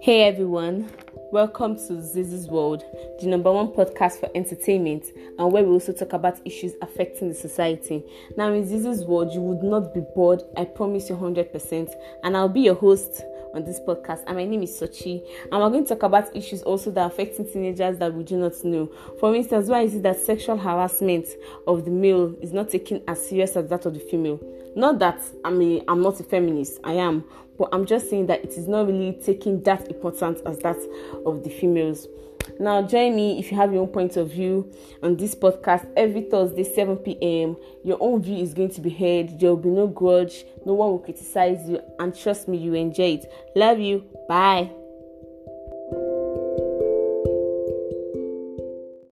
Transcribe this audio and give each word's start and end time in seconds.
Hey 0.00 0.24
everyone, 0.24 0.90
welcome 1.30 1.76
to 1.76 1.92
Zizi's 1.94 2.48
World, 2.48 2.82
the 3.20 3.28
number 3.28 3.52
one 3.52 3.68
podcast 3.68 4.18
for 4.18 4.28
entertainment 4.34 5.04
and 5.38 5.52
where 5.52 5.62
we 5.62 5.70
also 5.70 5.92
talk 5.92 6.14
about 6.14 6.40
issues 6.44 6.72
affecting 6.82 7.28
the 7.28 7.34
society. 7.34 8.04
Now, 8.36 8.52
in 8.52 8.64
Zizi's 8.64 9.04
World, 9.04 9.32
you 9.32 9.40
would 9.40 9.62
not 9.62 9.94
be 9.94 10.00
bored, 10.14 10.42
I 10.56 10.64
promise 10.64 11.08
you 11.08 11.16
100%, 11.16 11.94
and 12.24 12.36
I'll 12.36 12.48
be 12.48 12.62
your 12.62 12.74
host 12.74 13.22
on 13.54 13.64
this 13.64 13.78
podcast. 13.80 14.24
And 14.26 14.36
my 14.36 14.44
name 14.44 14.64
is 14.64 14.80
Sochi, 14.80 15.22
and 15.52 15.60
we're 15.60 15.70
going 15.70 15.84
to 15.84 15.94
talk 15.94 16.02
about 16.02 16.34
issues 16.34 16.62
also 16.62 16.90
that 16.90 17.02
are 17.02 17.08
affecting 17.08 17.46
teenagers 17.46 17.98
that 17.98 18.12
we 18.12 18.24
do 18.24 18.36
not 18.36 18.52
know. 18.64 18.90
For 19.20 19.34
instance, 19.34 19.68
why 19.68 19.82
is 19.82 19.94
it 19.94 20.02
that 20.02 20.18
sexual 20.18 20.56
harassment 20.56 21.28
of 21.68 21.84
the 21.84 21.90
male 21.92 22.34
is 22.40 22.52
not 22.52 22.70
taken 22.70 23.00
as 23.06 23.28
serious 23.28 23.54
as 23.56 23.68
that 23.68 23.86
of 23.86 23.94
the 23.94 24.00
female? 24.00 24.40
Not 24.76 24.98
that 24.98 25.20
I 25.42 25.50
mean 25.50 25.82
I'm 25.88 26.02
not 26.02 26.20
a 26.20 26.22
feminist, 26.22 26.78
I 26.84 26.92
am, 26.92 27.24
but 27.58 27.70
I'm 27.72 27.86
just 27.86 28.10
saying 28.10 28.26
that 28.26 28.44
it 28.44 28.50
is 28.50 28.68
not 28.68 28.86
really 28.86 29.18
taking 29.24 29.62
that 29.62 29.88
important 29.88 30.40
as 30.46 30.58
that 30.58 30.76
of 31.24 31.42
the 31.42 31.50
females. 31.50 32.06
Now, 32.60 32.82
join 32.82 33.16
me 33.16 33.38
if 33.38 33.50
you 33.50 33.56
have 33.56 33.72
your 33.72 33.82
own 33.82 33.88
point 33.88 34.16
of 34.16 34.30
view 34.30 34.70
on 35.02 35.16
this 35.16 35.34
podcast 35.34 35.86
every 35.96 36.22
Thursday, 36.22 36.62
7 36.62 36.96
p.m. 36.98 37.56
Your 37.84 37.98
own 38.00 38.22
view 38.22 38.36
is 38.36 38.54
going 38.54 38.70
to 38.70 38.80
be 38.80 38.90
heard. 38.90 39.40
There 39.40 39.50
will 39.50 39.56
be 39.56 39.68
no 39.68 39.88
grudge, 39.88 40.44
no 40.64 40.74
one 40.74 40.90
will 40.90 41.00
criticize 41.00 41.68
you, 41.68 41.80
and 41.98 42.16
trust 42.16 42.46
me, 42.46 42.56
you 42.58 42.74
enjoy 42.74 43.18
it. 43.20 43.32
Love 43.56 43.80
you. 43.80 44.04
Bye. 44.28 44.70